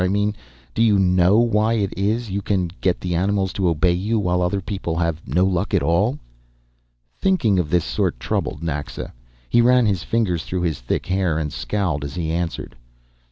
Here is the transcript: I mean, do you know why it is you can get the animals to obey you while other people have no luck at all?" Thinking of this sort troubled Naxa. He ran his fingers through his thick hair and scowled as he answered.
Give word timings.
I 0.01 0.07
mean, 0.07 0.35
do 0.73 0.81
you 0.81 0.97
know 0.97 1.37
why 1.37 1.73
it 1.73 1.93
is 1.95 2.31
you 2.31 2.41
can 2.41 2.71
get 2.81 2.99
the 3.01 3.13
animals 3.13 3.53
to 3.53 3.69
obey 3.69 3.91
you 3.93 4.17
while 4.17 4.41
other 4.41 4.59
people 4.59 4.95
have 4.95 5.21
no 5.27 5.45
luck 5.45 5.75
at 5.75 5.83
all?" 5.83 6.17
Thinking 7.19 7.59
of 7.59 7.69
this 7.69 7.85
sort 7.85 8.19
troubled 8.19 8.63
Naxa. 8.63 9.13
He 9.47 9.61
ran 9.61 9.85
his 9.85 10.01
fingers 10.03 10.43
through 10.43 10.61
his 10.63 10.79
thick 10.81 11.05
hair 11.05 11.37
and 11.37 11.53
scowled 11.53 12.03
as 12.03 12.15
he 12.15 12.31
answered. 12.31 12.75